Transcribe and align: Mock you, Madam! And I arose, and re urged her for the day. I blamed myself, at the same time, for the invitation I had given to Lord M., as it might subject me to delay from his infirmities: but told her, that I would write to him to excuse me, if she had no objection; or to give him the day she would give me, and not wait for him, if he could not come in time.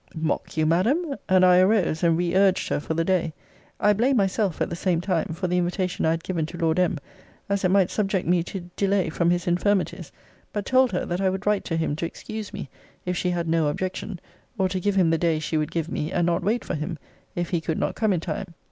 Mock 0.15 0.57
you, 0.57 0.65
Madam! 0.65 1.15
And 1.29 1.45
I 1.45 1.59
arose, 1.59 2.01
and 2.01 2.17
re 2.17 2.33
urged 2.35 2.69
her 2.69 2.79
for 2.79 2.95
the 2.95 3.03
day. 3.05 3.33
I 3.79 3.93
blamed 3.93 4.17
myself, 4.17 4.59
at 4.59 4.71
the 4.71 4.75
same 4.75 4.99
time, 4.99 5.27
for 5.35 5.45
the 5.45 5.59
invitation 5.59 6.07
I 6.07 6.09
had 6.09 6.23
given 6.23 6.47
to 6.47 6.57
Lord 6.57 6.79
M., 6.79 6.97
as 7.47 7.63
it 7.63 7.69
might 7.69 7.91
subject 7.91 8.27
me 8.27 8.41
to 8.45 8.61
delay 8.75 9.09
from 9.09 9.29
his 9.29 9.45
infirmities: 9.45 10.11
but 10.51 10.65
told 10.65 10.91
her, 10.91 11.05
that 11.05 11.21
I 11.21 11.29
would 11.29 11.45
write 11.45 11.65
to 11.65 11.77
him 11.77 11.95
to 11.97 12.07
excuse 12.07 12.51
me, 12.51 12.67
if 13.05 13.15
she 13.15 13.29
had 13.29 13.47
no 13.47 13.67
objection; 13.67 14.19
or 14.57 14.67
to 14.69 14.79
give 14.79 14.95
him 14.95 15.11
the 15.11 15.19
day 15.19 15.37
she 15.37 15.55
would 15.55 15.69
give 15.69 15.87
me, 15.87 16.11
and 16.11 16.25
not 16.25 16.41
wait 16.43 16.65
for 16.65 16.73
him, 16.73 16.97
if 17.35 17.51
he 17.51 17.61
could 17.61 17.77
not 17.77 17.93
come 17.93 18.11
in 18.11 18.21
time. 18.21 18.55